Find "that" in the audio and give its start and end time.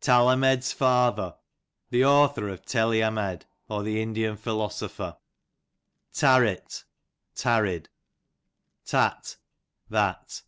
9.88-10.42